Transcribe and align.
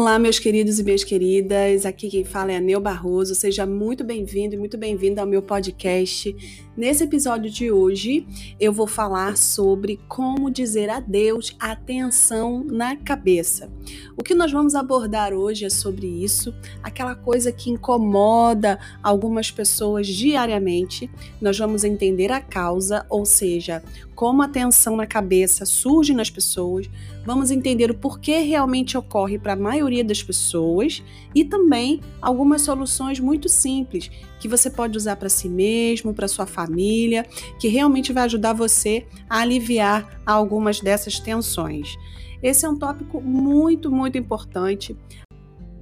Olá, 0.00 0.16
meus 0.16 0.38
queridos 0.38 0.78
e 0.78 0.84
minhas 0.84 1.02
queridas. 1.02 1.84
Aqui 1.84 2.08
quem 2.08 2.24
fala 2.24 2.52
é 2.52 2.56
a 2.56 2.60
Neu 2.60 2.78
Barroso. 2.78 3.34
Seja 3.34 3.66
muito 3.66 4.04
bem-vindo 4.04 4.54
e 4.54 4.56
muito 4.56 4.78
bem-vinda 4.78 5.22
ao 5.22 5.26
meu 5.26 5.42
podcast. 5.42 6.36
Nesse 6.76 7.02
episódio 7.02 7.50
de 7.50 7.72
hoje, 7.72 8.24
eu 8.60 8.72
vou 8.72 8.86
falar 8.86 9.36
sobre 9.36 9.98
como 10.06 10.52
dizer 10.52 10.88
adeus 10.88 11.56
à 11.58 11.74
tensão 11.74 12.62
na 12.62 12.94
cabeça. 12.94 13.68
O 14.16 14.22
que 14.22 14.36
nós 14.36 14.52
vamos 14.52 14.76
abordar 14.76 15.32
hoje 15.32 15.64
é 15.64 15.68
sobre 15.68 16.06
isso, 16.06 16.54
aquela 16.80 17.16
coisa 17.16 17.50
que 17.50 17.68
incomoda 17.68 18.78
algumas 19.02 19.50
pessoas 19.50 20.06
diariamente. 20.06 21.10
Nós 21.40 21.58
vamos 21.58 21.82
entender 21.82 22.30
a 22.30 22.40
causa, 22.40 23.04
ou 23.10 23.26
seja, 23.26 23.82
como 24.14 24.42
a 24.42 24.48
tensão 24.48 24.96
na 24.96 25.06
cabeça 25.06 25.66
surge 25.66 26.14
nas 26.14 26.30
pessoas. 26.30 26.88
Vamos 27.24 27.50
entender 27.50 27.90
o 27.90 27.94
porquê 27.94 28.38
realmente 28.38 28.96
ocorre 28.96 29.38
para 29.38 29.52
a 29.52 29.56
maioria 29.56 30.02
das 30.02 30.22
pessoas 30.22 31.02
e 31.34 31.44
também 31.44 32.00
algumas 32.22 32.62
soluções 32.62 33.20
muito 33.20 33.48
simples 33.48 34.10
que 34.40 34.48
você 34.48 34.70
pode 34.70 34.96
usar 34.96 35.16
para 35.16 35.28
si 35.28 35.48
mesmo, 35.48 36.14
para 36.14 36.28
sua 36.28 36.46
família, 36.46 37.26
que 37.60 37.68
realmente 37.68 38.12
vai 38.12 38.24
ajudar 38.24 38.52
você 38.52 39.06
a 39.28 39.40
aliviar 39.40 40.22
algumas 40.24 40.80
dessas 40.80 41.18
tensões. 41.18 41.96
Esse 42.42 42.64
é 42.64 42.68
um 42.68 42.76
tópico 42.76 43.20
muito, 43.20 43.90
muito 43.90 44.16
importante. 44.16 44.96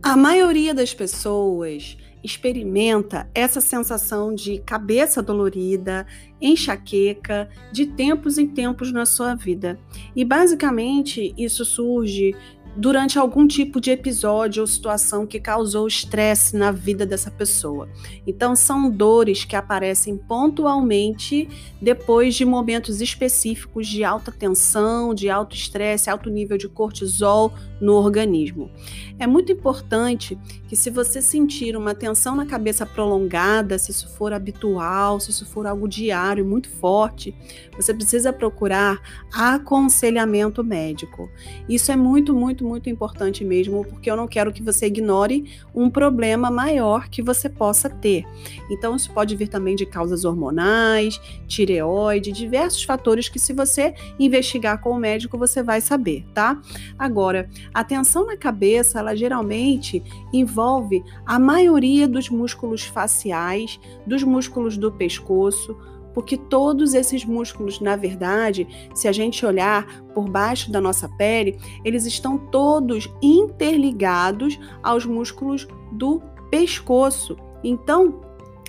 A 0.02 0.16
maioria 0.16 0.72
das 0.72 0.94
pessoas 0.94 1.96
experimenta 2.22 3.28
essa 3.34 3.60
sensação 3.60 4.34
de 4.34 4.58
cabeça 4.58 5.22
dolorida, 5.22 6.06
enxaqueca, 6.40 7.48
de 7.72 7.86
tempos 7.86 8.38
em 8.38 8.46
tempos 8.46 8.92
na 8.92 9.06
sua 9.06 9.34
vida. 9.34 9.78
E 10.14 10.24
basicamente 10.24 11.34
isso 11.36 11.64
surge 11.64 12.34
durante 12.76 13.18
algum 13.18 13.46
tipo 13.46 13.80
de 13.80 13.90
episódio 13.90 14.60
ou 14.60 14.66
situação 14.66 15.26
que 15.26 15.40
causou 15.40 15.86
estresse 15.86 16.56
na 16.56 16.70
vida 16.70 17.06
dessa 17.06 17.30
pessoa. 17.30 17.88
Então, 18.26 18.54
são 18.54 18.90
dores 18.90 19.44
que 19.44 19.56
aparecem 19.56 20.16
pontualmente 20.16 21.48
depois 21.80 22.34
de 22.34 22.44
momentos 22.44 23.00
específicos 23.00 23.86
de 23.86 24.04
alta 24.04 24.30
tensão, 24.30 25.14
de 25.14 25.30
alto 25.30 25.56
estresse, 25.56 26.10
alto 26.10 26.28
nível 26.28 26.58
de 26.58 26.68
cortisol 26.68 27.52
no 27.80 27.94
organismo. 27.94 28.70
É 29.18 29.26
muito 29.26 29.50
importante 29.52 30.38
que, 30.68 30.76
se 30.76 30.90
você 30.90 31.22
sentir 31.22 31.76
uma 31.76 31.94
tensão 31.94 32.36
na 32.36 32.44
cabeça 32.44 32.84
prolongada, 32.84 33.78
se 33.78 33.90
isso 33.90 34.08
for 34.16 34.32
habitual, 34.32 35.18
se 35.18 35.30
isso 35.30 35.46
for 35.46 35.66
algo 35.66 35.88
diário, 35.88 36.44
muito 36.44 36.68
forte, 36.68 37.34
você 37.74 37.94
precisa 37.94 38.32
procurar 38.32 39.00
aconselhamento 39.32 40.62
médico. 40.62 41.30
Isso 41.68 41.90
é 41.90 41.96
muito, 41.96 42.34
muito, 42.34 42.65
muito 42.66 42.90
importante 42.90 43.44
mesmo, 43.44 43.84
porque 43.84 44.10
eu 44.10 44.16
não 44.16 44.26
quero 44.26 44.52
que 44.52 44.62
você 44.62 44.86
ignore 44.86 45.44
um 45.74 45.88
problema 45.88 46.50
maior 46.50 47.08
que 47.08 47.22
você 47.22 47.48
possa 47.48 47.88
ter. 47.88 48.24
Então, 48.70 48.96
isso 48.96 49.12
pode 49.12 49.34
vir 49.36 49.48
também 49.48 49.76
de 49.76 49.86
causas 49.86 50.24
hormonais, 50.24 51.20
tireoide, 51.46 52.32
diversos 52.32 52.82
fatores 52.82 53.28
que, 53.28 53.38
se 53.38 53.52
você 53.52 53.94
investigar 54.18 54.80
com 54.80 54.90
o 54.90 54.98
médico, 54.98 55.38
você 55.38 55.62
vai 55.62 55.80
saber, 55.80 56.24
tá? 56.34 56.60
Agora, 56.98 57.48
a 57.72 57.84
tensão 57.84 58.26
na 58.26 58.36
cabeça, 58.36 58.98
ela 58.98 59.14
geralmente 59.14 60.02
envolve 60.32 61.02
a 61.24 61.38
maioria 61.38 62.08
dos 62.08 62.28
músculos 62.28 62.82
faciais, 62.82 63.78
dos 64.06 64.22
músculos 64.22 64.76
do 64.76 64.90
pescoço, 64.90 65.76
porque 66.16 66.38
todos 66.38 66.94
esses 66.94 67.26
músculos, 67.26 67.78
na 67.78 67.94
verdade, 67.94 68.66
se 68.94 69.06
a 69.06 69.12
gente 69.12 69.44
olhar 69.44 69.86
por 70.14 70.26
baixo 70.26 70.72
da 70.72 70.80
nossa 70.80 71.06
pele, 71.10 71.58
eles 71.84 72.06
estão 72.06 72.38
todos 72.38 73.12
interligados 73.20 74.58
aos 74.82 75.04
músculos 75.04 75.68
do 75.92 76.22
pescoço. 76.50 77.36
Então, 77.62 78.22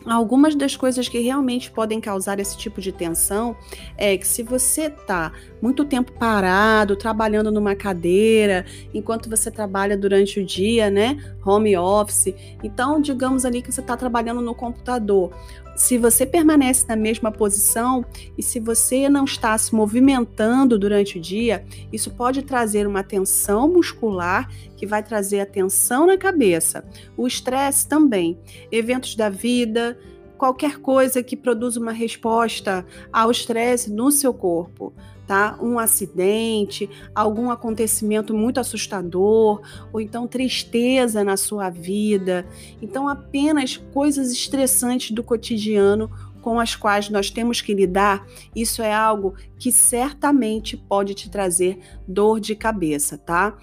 Algumas 0.05 0.55
das 0.55 0.73
coisas 0.73 1.09
que 1.09 1.19
realmente 1.19 1.69
podem 1.69 1.99
causar 1.99 2.39
esse 2.39 2.57
tipo 2.57 2.79
de 2.79 2.93
tensão 2.93 3.57
é 3.97 4.17
que 4.17 4.25
se 4.25 4.41
você 4.41 4.83
está 4.83 5.33
muito 5.61 5.83
tempo 5.83 6.13
parado, 6.13 6.95
trabalhando 6.95 7.51
numa 7.51 7.75
cadeira, 7.75 8.65
enquanto 8.93 9.29
você 9.29 9.51
trabalha 9.51 9.97
durante 9.97 10.39
o 10.39 10.45
dia, 10.45 10.89
né? 10.89 11.17
Home 11.45 11.75
office. 11.75 12.33
Então, 12.63 13.01
digamos 13.01 13.43
ali 13.43 13.61
que 13.61 13.69
você 13.69 13.81
está 13.81 13.97
trabalhando 13.97 14.39
no 14.39 14.55
computador. 14.55 15.33
Se 15.77 15.95
você 15.95 16.25
permanece 16.25 16.87
na 16.89 16.95
mesma 16.95 17.31
posição 17.31 18.03
e 18.35 18.41
se 18.41 18.59
você 18.59 19.07
não 19.07 19.25
está 19.25 19.55
se 19.55 19.75
movimentando 19.75 20.77
durante 20.77 21.19
o 21.19 21.21
dia, 21.21 21.63
isso 21.93 22.09
pode 22.09 22.41
trazer 22.41 22.87
uma 22.87 23.03
tensão 23.03 23.71
muscular 23.71 24.49
que 24.75 24.87
vai 24.87 25.03
trazer 25.03 25.39
a 25.39 25.45
tensão 25.45 26.07
na 26.07 26.17
cabeça. 26.17 26.83
O 27.15 27.27
estresse 27.27 27.87
também. 27.87 28.39
Eventos 28.71 29.15
da 29.15 29.29
vida, 29.29 29.95
qualquer 30.35 30.79
coisa 30.79 31.21
que 31.21 31.37
produza 31.37 31.79
uma 31.79 31.91
resposta 31.91 32.83
ao 33.13 33.29
estresse 33.29 33.91
no 33.91 34.09
seu 34.09 34.33
corpo 34.33 34.91
tá? 35.27 35.59
Um 35.61 35.77
acidente, 35.77 36.89
algum 37.13 37.51
acontecimento 37.51 38.33
muito 38.33 38.59
assustador, 38.59 39.61
ou 39.91 39.99
então 39.99 40.25
tristeza 40.25 41.23
na 41.23 41.35
sua 41.35 41.69
vida. 41.69 42.47
Então, 42.81 43.07
apenas 43.07 43.77
coisas 43.93 44.31
estressantes 44.31 45.11
do 45.11 45.23
cotidiano 45.23 46.09
com 46.41 46.61
as 46.61 46.75
quais 46.75 47.09
nós 47.09 47.29
temos 47.29 47.59
que 47.59 47.73
lidar, 47.73 48.25
isso 48.55 48.81
é 48.81 48.93
algo 48.93 49.35
que 49.59 49.69
certamente 49.69 50.77
pode 50.77 51.13
te 51.13 51.29
trazer 51.29 51.79
dor 52.07 52.39
de 52.39 52.55
cabeça, 52.55 53.17
tá? 53.17 53.57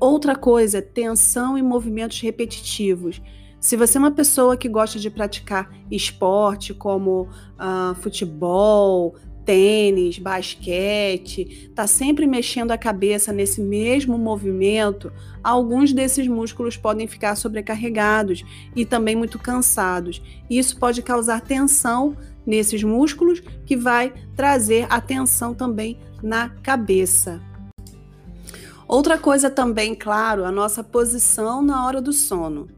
Outra 0.00 0.34
coisa, 0.34 0.82
tensão 0.82 1.56
e 1.56 1.62
movimentos 1.62 2.20
repetitivos. 2.20 3.22
Se 3.60 3.76
você 3.76 3.96
é 3.96 4.00
uma 4.00 4.10
pessoa 4.10 4.56
que 4.56 4.68
gosta 4.68 4.98
de 4.98 5.10
praticar 5.10 5.72
esporte 5.90 6.74
como 6.74 7.22
uh, 7.22 7.94
futebol, 8.00 9.16
tênis, 9.46 10.18
basquete, 10.18 11.68
está 11.70 11.86
sempre 11.86 12.26
mexendo 12.26 12.72
a 12.72 12.78
cabeça 12.78 13.32
nesse 13.32 13.60
mesmo 13.60 14.18
movimento, 14.18 15.12
alguns 15.42 15.92
desses 15.92 16.26
músculos 16.26 16.76
podem 16.76 17.06
ficar 17.06 17.36
sobrecarregados 17.36 18.44
e 18.74 18.84
também 18.84 19.14
muito 19.14 19.38
cansados. 19.38 20.20
Isso 20.50 20.76
pode 20.78 21.00
causar 21.00 21.40
tensão 21.40 22.16
nesses 22.44 22.82
músculos, 22.82 23.40
que 23.64 23.76
vai 23.76 24.12
trazer 24.36 24.86
a 24.90 25.00
tensão 25.00 25.54
também 25.54 25.98
na 26.22 26.48
cabeça. 26.48 27.40
Outra 28.86 29.18
coisa 29.18 29.50
também, 29.50 29.94
claro, 29.94 30.44
a 30.44 30.52
nossa 30.52 30.82
posição 30.82 31.60
na 31.60 31.84
hora 31.84 32.00
do 32.00 32.12
sono. 32.12 32.68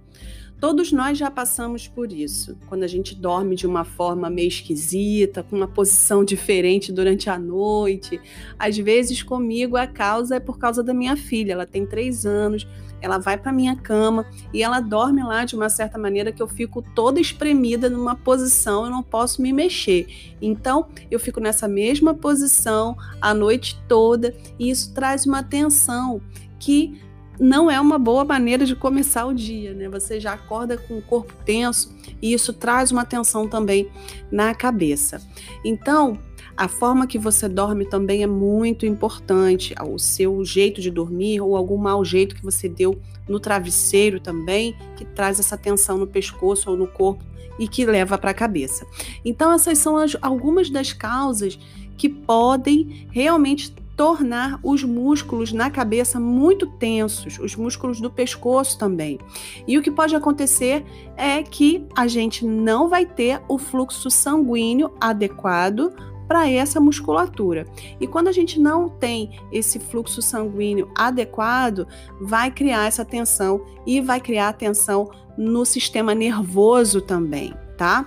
Todos 0.61 0.91
nós 0.91 1.17
já 1.17 1.31
passamos 1.31 1.87
por 1.87 2.11
isso, 2.11 2.59
quando 2.69 2.83
a 2.83 2.89
gente 2.89 3.15
dorme 3.15 3.55
de 3.55 3.65
uma 3.65 3.85
forma 3.85 4.29
meio 4.29 4.49
esquisita, 4.49 5.45
com 5.45 5.55
uma 5.55 5.69
posição 5.69 6.25
diferente 6.25 6.91
durante 6.91 7.31
a 7.31 7.39
noite. 7.39 8.21
Às 8.59 8.77
vezes, 8.77 9.23
comigo, 9.23 9.77
a 9.77 9.87
causa 9.87 10.35
é 10.35 10.41
por 10.41 10.59
causa 10.59 10.83
da 10.83 10.93
minha 10.93 11.17
filha. 11.17 11.53
Ela 11.53 11.65
tem 11.65 11.87
três 11.87 12.27
anos, 12.27 12.67
ela 13.01 13.19
vai 13.19 13.39
para 13.39 13.53
minha 13.53 13.77
cama 13.77 14.27
e 14.53 14.61
ela 14.61 14.81
dorme 14.81 15.23
lá 15.23 15.45
de 15.45 15.55
uma 15.55 15.69
certa 15.69 15.97
maneira 15.97 16.33
que 16.33 16.43
eu 16.43 16.49
fico 16.49 16.83
toda 16.95 17.21
espremida 17.21 17.89
numa 17.89 18.17
posição, 18.17 18.85
eu 18.85 18.91
não 18.91 19.03
posso 19.03 19.41
me 19.41 19.53
mexer. 19.53 20.09
Então, 20.43 20.89
eu 21.09 21.21
fico 21.21 21.39
nessa 21.39 21.69
mesma 21.69 22.15
posição 22.15 22.97
a 23.21 23.33
noite 23.33 23.81
toda 23.87 24.35
e 24.59 24.71
isso 24.71 24.93
traz 24.93 25.25
uma 25.25 25.41
tensão 25.41 26.21
que 26.59 27.01
não 27.39 27.71
é 27.71 27.81
uma 27.81 27.99
boa 27.99 28.25
maneira 28.25 28.65
de 28.67 28.75
começar 28.75 29.27
o 29.27 29.35
dia, 29.35 29.73
né? 29.73 29.89
Você 29.89 30.19
já 30.19 30.33
acorda 30.33 30.77
com 30.77 30.99
o 30.99 31.03
corpo 31.03 31.33
tenso 31.45 31.95
e 32.21 32.33
isso 32.33 32.53
traz 32.53 32.91
uma 32.91 33.05
tensão 33.05 33.49
também 33.49 33.89
na 34.31 34.55
cabeça. 34.55 35.21
Então, 35.65 36.19
a 36.57 36.67
forma 36.67 37.07
que 37.07 37.19
você 37.19 37.49
dorme 37.49 37.85
também 37.85 38.25
é 38.25 38.27
muito 38.27 38.85
importante. 38.85 39.75
O 39.81 39.99
seu 39.99 40.45
jeito 40.45 40.81
de 40.81 40.91
dormir 40.91 41.41
ou 41.41 41.57
algum 41.57 41.77
mau 41.77 42.05
jeito 42.05 42.35
que 42.35 42.43
você 42.43 42.69
deu 42.69 43.01
no 43.29 43.39
travesseiro 43.39 44.19
também, 44.19 44.75
que 44.97 45.05
traz 45.05 45.39
essa 45.39 45.57
tensão 45.57 45.99
no 45.99 46.07
pescoço 46.07 46.71
ou 46.71 46.77
no 46.77 46.89
corpo 46.89 47.23
e 47.61 47.69
que 47.69 47.85
leva 47.85 48.19
para 48.19 48.33
a 48.33 48.35
cabeça. 48.35 48.85
Então, 49.25 49.53
essas 49.53 49.79
são 49.79 49.97
as, 49.97 50.17
algumas 50.21 50.69
das 50.69 50.93
causas 50.93 51.59
que 51.97 52.09
podem 52.09 53.07
realmente 53.11 53.73
tornar 53.99 54.61
os 54.63 54.85
músculos 54.85 55.53
na 55.53 55.69
cabeça 55.73 56.21
muito 56.21 56.69
tensos, 56.69 57.37
os 57.41 57.57
músculos 57.57 58.01
do 58.01 58.09
pescoço 58.09 58.79
também. 58.79 59.19
E 59.67 59.77
o 59.77 59.83
que 59.83 59.91
pode 59.91 60.15
acontecer 60.15 60.87
é 61.17 61.43
que 61.43 61.85
a 61.97 62.07
gente 62.07 62.47
não 62.47 62.89
vai 62.89 63.05
ter 63.05 63.43
o 63.49 63.59
fluxo 63.59 64.09
sanguíneo 64.09 64.93
adequado 65.01 65.93
para 66.29 66.49
essa 66.49 66.79
musculatura. 66.79 67.67
E 67.99 68.07
quando 68.07 68.29
a 68.29 68.33
gente 68.33 68.61
não 68.61 68.89
tem 68.89 69.41
esse 69.51 69.81
fluxo 69.81 70.23
sanguíneo 70.23 70.89
adequado, 70.97 71.85
vai 72.21 72.53
criar 72.53 72.87
essa 72.87 73.05
tensão 73.05 73.61
e 73.85 74.01
vai 74.01 74.21
criar 74.21 74.53
tensão 74.53 75.11
no 75.37 75.65
sistema 75.65 76.15
nervoso 76.15 77.01
também, 77.01 77.53
tá? 77.77 78.07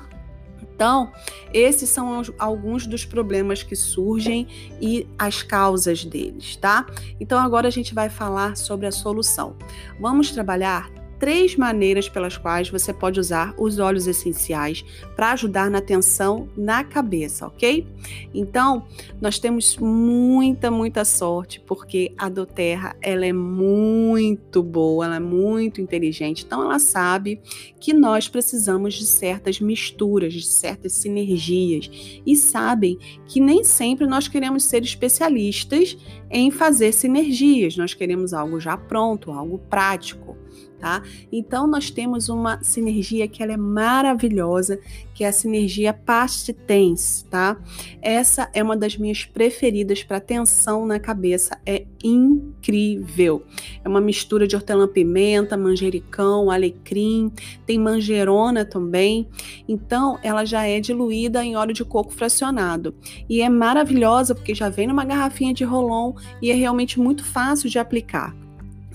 Então, 0.81 1.11
esses 1.53 1.89
são 1.89 2.23
alguns 2.39 2.87
dos 2.87 3.05
problemas 3.05 3.61
que 3.61 3.75
surgem 3.75 4.47
e 4.81 5.05
as 5.15 5.43
causas 5.43 6.03
deles, 6.03 6.55
tá? 6.55 6.87
Então, 7.19 7.37
agora 7.37 7.67
a 7.67 7.71
gente 7.71 7.93
vai 7.93 8.09
falar 8.09 8.57
sobre 8.57 8.87
a 8.87 8.91
solução. 8.91 9.55
Vamos 9.99 10.31
trabalhar 10.31 10.89
três 11.21 11.55
maneiras 11.55 12.09
pelas 12.09 12.35
quais 12.35 12.67
você 12.67 12.91
pode 12.91 13.19
usar 13.19 13.53
os 13.55 13.77
óleos 13.77 14.07
essenciais 14.07 14.83
para 15.15 15.33
ajudar 15.33 15.69
na 15.69 15.79
tensão 15.79 16.49
na 16.57 16.83
cabeça, 16.83 17.45
ok? 17.45 17.85
Então, 18.33 18.87
nós 19.21 19.37
temos 19.37 19.77
muita, 19.77 20.71
muita 20.71 21.05
sorte 21.05 21.59
porque 21.59 22.11
a 22.17 22.27
doTERRA 22.27 22.95
ela 22.99 23.23
é 23.23 23.31
muito 23.31 24.63
boa, 24.63 25.05
ela 25.05 25.17
é 25.17 25.19
muito 25.19 25.79
inteligente, 25.79 26.43
então 26.43 26.63
ela 26.63 26.79
sabe 26.79 27.39
que 27.79 27.93
nós 27.93 28.27
precisamos 28.27 28.95
de 28.95 29.05
certas 29.05 29.59
misturas, 29.59 30.33
de 30.33 30.47
certas 30.47 30.93
sinergias 30.93 31.87
e 32.25 32.35
sabem 32.35 32.97
que 33.27 33.39
nem 33.39 33.63
sempre 33.63 34.07
nós 34.07 34.27
queremos 34.27 34.63
ser 34.63 34.81
especialistas 34.81 35.95
em 36.31 36.49
fazer 36.49 36.91
sinergias, 36.91 37.77
nós 37.77 37.93
queremos 37.93 38.33
algo 38.33 38.59
já 38.59 38.75
pronto, 38.75 39.31
algo 39.31 39.59
prático 39.69 40.40
tá? 40.81 41.03
Então 41.31 41.67
nós 41.67 41.91
temos 41.91 42.27
uma 42.27 42.61
sinergia 42.63 43.27
que 43.27 43.43
ela 43.43 43.53
é 43.53 43.57
maravilhosa, 43.57 44.79
que 45.13 45.23
é 45.23 45.27
a 45.27 45.31
sinergia 45.31 45.93
past-tense, 45.93 47.23
tá? 47.25 47.57
Essa 48.01 48.49
é 48.51 48.63
uma 48.63 48.75
das 48.75 48.97
minhas 48.97 49.23
preferidas 49.23 50.03
para 50.03 50.19
tensão 50.19 50.85
na 50.85 50.99
cabeça, 50.99 51.57
é 51.65 51.85
incrível. 52.03 53.45
É 53.83 53.87
uma 53.87 54.01
mistura 54.01 54.47
de 54.47 54.55
hortelã-pimenta, 54.55 55.55
manjericão, 55.55 56.49
alecrim, 56.49 57.31
tem 57.65 57.77
manjerona 57.77 58.65
também. 58.65 59.29
Então 59.67 60.17
ela 60.23 60.43
já 60.43 60.65
é 60.65 60.79
diluída 60.79 61.45
em 61.45 61.55
óleo 61.55 61.73
de 61.73 61.85
coco 61.85 62.11
fracionado 62.11 62.95
e 63.29 63.41
é 63.41 63.49
maravilhosa 63.49 64.33
porque 64.33 64.55
já 64.55 64.69
vem 64.69 64.87
numa 64.87 65.05
garrafinha 65.05 65.53
de 65.53 65.63
rolon 65.63 66.13
e 66.41 66.49
é 66.49 66.55
realmente 66.55 66.99
muito 66.99 67.23
fácil 67.23 67.69
de 67.69 67.77
aplicar. 67.77 68.40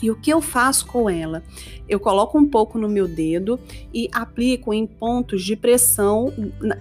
E 0.03 0.11
o 0.11 0.17
que 0.17 0.31
eu 0.31 0.41
faço 0.41 0.87
com 0.87 1.09
ela? 1.09 1.43
Eu 1.89 1.99
coloco 1.99 2.39
um 2.39 2.47
pouco 2.47 2.79
no 2.79 2.89
meu 2.89 3.09
dedo 3.09 3.59
e 3.93 4.09
aplico 4.13 4.73
em 4.73 4.87
pontos 4.87 5.43
de 5.43 5.57
pressão 5.57 6.33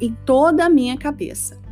em 0.01 0.13
toda 0.25 0.65
a 0.65 0.69
minha 0.69 0.97
cabeça. 0.97 1.63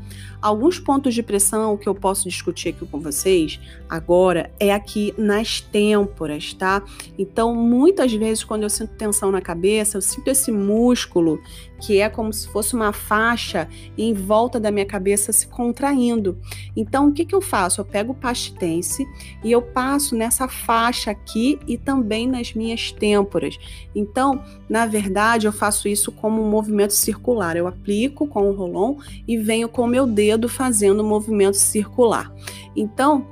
Alguns 0.43 0.77
pontos 0.77 1.13
de 1.13 1.23
pressão 1.23 1.77
que 1.77 1.87
eu 1.87 1.95
posso 1.95 2.27
discutir 2.27 2.69
aqui 2.69 2.85
com 2.85 2.99
vocês 2.99 3.61
agora 3.87 4.51
é 4.59 4.73
aqui 4.73 5.13
nas 5.17 5.61
têmporas, 5.61 6.53
tá? 6.53 6.83
Então, 7.17 7.55
muitas 7.55 8.11
vezes, 8.11 8.43
quando 8.43 8.63
eu 8.63 8.69
sinto 8.69 8.93
tensão 8.95 9.31
na 9.31 9.39
cabeça, 9.39 9.95
eu 9.95 10.01
sinto 10.01 10.27
esse 10.27 10.51
músculo 10.51 11.39
que 11.83 11.99
é 11.99 12.07
como 12.07 12.31
se 12.31 12.47
fosse 12.47 12.73
uma 12.73 12.93
faixa 12.93 13.67
em 13.97 14.13
volta 14.13 14.57
da 14.57 14.71
minha 14.71 14.85
cabeça 14.85 15.33
se 15.33 15.47
contraindo. 15.47 16.39
Então, 16.77 17.09
o 17.09 17.11
que, 17.11 17.25
que 17.25 17.35
eu 17.35 17.41
faço? 17.41 17.81
Eu 17.81 17.85
pego 17.85 18.13
o 18.13 18.15
pastitense 18.15 19.05
e 19.43 19.51
eu 19.51 19.61
passo 19.61 20.15
nessa 20.15 20.47
faixa 20.47 21.11
aqui 21.11 21.59
e 21.67 21.77
também 21.77 22.25
nas 22.25 22.53
minhas 22.53 22.93
têmporas. 22.93 23.59
Então, 23.93 24.41
na 24.69 24.85
verdade, 24.85 25.45
eu 25.45 25.51
faço 25.51 25.89
isso 25.89 26.09
como 26.09 26.41
um 26.41 26.49
movimento 26.49 26.93
circular. 26.93 27.57
Eu 27.57 27.67
aplico 27.67 28.25
com 28.27 28.49
o 28.49 28.55
rolon 28.55 28.95
e 29.27 29.37
venho 29.37 29.67
com 29.67 29.81
o 29.81 29.87
meu 29.87 30.07
dedo 30.07 30.47
fazendo 30.47 31.03
um 31.03 31.07
movimento 31.07 31.57
circular. 31.57 32.33
Então, 32.77 33.27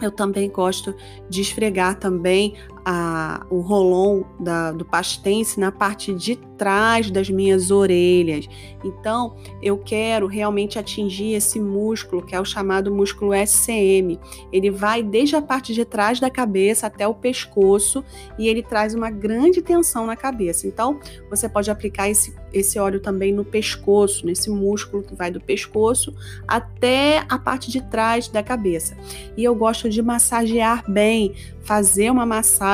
eu 0.00 0.10
também 0.10 0.48
gosto 0.48 0.94
de 1.28 1.42
esfregar 1.42 1.98
também 1.98 2.54
a, 2.84 3.46
o 3.50 3.60
rolon 3.60 4.22
da, 4.38 4.72
do 4.72 4.84
pastense 4.84 5.58
na 5.58 5.70
parte 5.70 6.14
de 6.14 6.36
trás 6.60 7.10
das 7.10 7.30
minhas 7.30 7.70
orelhas. 7.70 8.46
Então, 8.84 9.34
eu 9.62 9.78
quero 9.78 10.26
realmente 10.26 10.78
atingir 10.78 11.32
esse 11.32 11.58
músculo, 11.58 12.22
que 12.22 12.34
é 12.34 12.40
o 12.40 12.44
chamado 12.44 12.94
músculo 12.94 13.32
SCM. 13.32 14.20
Ele 14.52 14.70
vai 14.70 15.02
desde 15.02 15.36
a 15.36 15.40
parte 15.40 15.72
de 15.72 15.86
trás 15.86 16.20
da 16.20 16.28
cabeça 16.28 16.86
até 16.86 17.08
o 17.08 17.14
pescoço 17.14 18.04
e 18.38 18.46
ele 18.46 18.62
traz 18.62 18.94
uma 18.94 19.10
grande 19.10 19.62
tensão 19.62 20.04
na 20.04 20.16
cabeça. 20.16 20.66
Então, 20.66 21.00
você 21.30 21.48
pode 21.48 21.70
aplicar 21.70 22.10
esse, 22.10 22.34
esse 22.52 22.78
óleo 22.78 23.00
também 23.00 23.32
no 23.32 23.44
pescoço, 23.44 24.26
nesse 24.26 24.50
músculo 24.50 25.02
que 25.02 25.14
vai 25.14 25.30
do 25.30 25.40
pescoço 25.40 26.14
até 26.46 27.24
a 27.26 27.38
parte 27.38 27.70
de 27.70 27.80
trás 27.80 28.28
da 28.28 28.42
cabeça. 28.42 28.96
E 29.34 29.42
eu 29.42 29.54
gosto 29.54 29.88
de 29.88 30.02
massagear 30.02 30.84
bem, 30.90 31.34
fazer 31.62 32.10
uma 32.10 32.26
massagem 32.26 32.69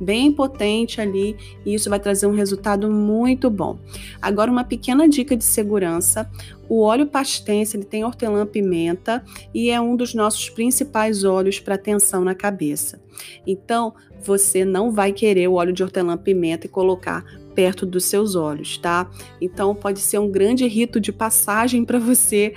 bem 0.00 0.32
potente 0.32 1.00
ali 1.00 1.36
e 1.64 1.74
isso 1.74 1.90
vai 1.90 1.98
trazer 1.98 2.26
um 2.26 2.34
resultado 2.34 2.90
muito 2.90 3.50
bom. 3.50 3.78
Agora 4.20 4.50
uma 4.50 4.64
pequena 4.64 5.08
dica 5.08 5.36
de 5.36 5.44
segurança, 5.44 6.30
o 6.68 6.80
óleo 6.82 7.06
pastense 7.06 7.76
ele 7.76 7.84
tem 7.84 8.04
hortelã-pimenta 8.04 9.24
e 9.54 9.70
é 9.70 9.80
um 9.80 9.96
dos 9.96 10.14
nossos 10.14 10.48
principais 10.48 11.24
óleos 11.24 11.60
para 11.60 11.78
tensão 11.78 12.24
na 12.24 12.34
cabeça. 12.34 13.00
Então, 13.46 13.94
você 14.22 14.64
não 14.64 14.90
vai 14.90 15.12
querer 15.12 15.48
o 15.48 15.54
óleo 15.54 15.72
de 15.72 15.82
hortelã-pimenta 15.82 16.66
e 16.66 16.68
colocar 16.68 17.24
perto 17.54 17.86
dos 17.86 18.04
seus 18.04 18.34
olhos, 18.34 18.76
tá? 18.76 19.10
Então 19.40 19.74
pode 19.74 20.00
ser 20.00 20.18
um 20.18 20.30
grande 20.30 20.66
rito 20.66 21.00
de 21.00 21.12
passagem 21.12 21.84
para 21.84 21.98
você 21.98 22.52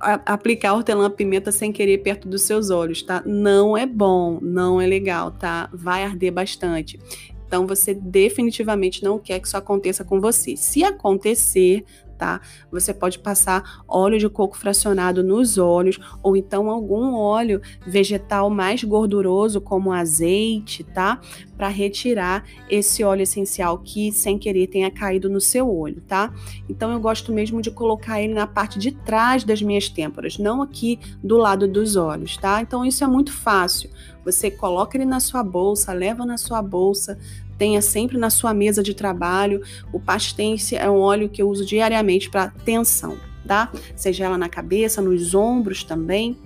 aplicar 0.00 0.74
hortelã-pimenta 0.74 1.50
sem 1.50 1.72
querer 1.72 1.98
perto 1.98 2.28
dos 2.28 2.42
seus 2.42 2.70
olhos, 2.70 3.02
tá? 3.02 3.22
Não 3.26 3.76
é 3.76 3.86
bom, 3.86 4.38
não 4.40 4.80
é 4.80 4.86
legal, 4.86 5.30
tá? 5.30 5.68
Vai 5.72 6.04
arder 6.04 6.32
bastante. 6.32 6.98
Então 7.46 7.66
você 7.66 7.94
definitivamente 7.94 9.02
não 9.02 9.18
quer 9.18 9.40
que 9.40 9.48
isso 9.48 9.56
aconteça 9.56 10.04
com 10.04 10.20
você. 10.20 10.56
Se 10.56 10.84
acontecer, 10.84 11.84
tá? 12.18 12.40
Você 12.70 12.92
pode 12.92 13.20
passar 13.20 13.82
óleo 13.86 14.18
de 14.18 14.28
coco 14.28 14.58
fracionado 14.58 15.22
nos 15.22 15.56
olhos 15.56 15.98
ou 16.22 16.36
então 16.36 16.68
algum 16.68 17.14
óleo 17.14 17.62
vegetal 17.86 18.50
mais 18.50 18.82
gorduroso 18.82 19.60
como 19.60 19.92
azeite, 19.92 20.82
tá? 20.82 21.20
Para 21.56 21.68
retirar 21.68 22.44
esse 22.68 23.04
óleo 23.04 23.22
essencial 23.22 23.78
que 23.78 24.10
sem 24.12 24.38
querer 24.38 24.66
tenha 24.66 24.90
caído 24.90 25.30
no 25.30 25.40
seu 25.40 25.72
olho, 25.72 26.02
tá? 26.02 26.34
Então 26.68 26.90
eu 26.92 27.00
gosto 27.00 27.32
mesmo 27.32 27.62
de 27.62 27.70
colocar 27.70 28.20
ele 28.20 28.34
na 28.34 28.46
parte 28.46 28.78
de 28.78 28.90
trás 28.90 29.44
das 29.44 29.62
minhas 29.62 29.88
têmporas, 29.88 30.38
não 30.38 30.60
aqui 30.60 30.98
do 31.22 31.36
lado 31.36 31.68
dos 31.68 31.94
olhos, 31.94 32.36
tá? 32.36 32.60
Então 32.60 32.84
isso 32.84 33.04
é 33.04 33.06
muito 33.06 33.32
fácil. 33.32 33.90
Você 34.24 34.50
coloca 34.50 34.96
ele 34.96 35.06
na 35.06 35.20
sua 35.20 35.42
bolsa, 35.42 35.92
leva 35.92 36.26
na 36.26 36.36
sua 36.36 36.60
bolsa, 36.60 37.18
tenha 37.58 37.82
sempre 37.82 38.16
na 38.16 38.30
sua 38.30 38.54
mesa 38.54 38.82
de 38.82 38.94
trabalho. 38.94 39.60
O 39.92 39.98
pastense 39.98 40.76
é 40.76 40.88
um 40.88 40.98
óleo 40.98 41.28
que 41.28 41.42
eu 41.42 41.48
uso 41.48 41.66
diariamente 41.66 42.30
para 42.30 42.50
tensão, 42.64 43.18
tá? 43.46 43.70
Seja 43.96 44.24
ela 44.24 44.38
na 44.38 44.48
cabeça, 44.48 45.02
nos 45.02 45.34
ombros 45.34 45.82
também. 45.82 46.36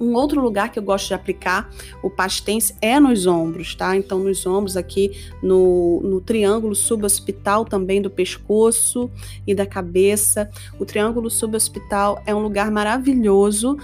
Um 0.00 0.14
outro 0.14 0.40
lugar 0.40 0.72
que 0.72 0.78
eu 0.78 0.82
gosto 0.82 1.08
de 1.08 1.14
aplicar 1.14 1.68
o 2.02 2.08
pastense 2.08 2.74
é 2.80 2.98
nos 2.98 3.26
ombros, 3.26 3.74
tá? 3.74 3.94
Então, 3.94 4.18
nos 4.18 4.46
ombros 4.46 4.74
aqui, 4.74 5.12
no, 5.42 6.00
no 6.02 6.22
triângulo 6.22 6.74
subhospital 6.74 7.66
também 7.66 8.00
do 8.00 8.08
pescoço 8.08 9.10
e 9.46 9.54
da 9.54 9.66
cabeça. 9.66 10.50
O 10.78 10.86
triângulo 10.86 11.28
subhospital 11.28 12.22
é 12.24 12.34
um 12.34 12.40
lugar 12.40 12.70
maravilhoso 12.70 13.76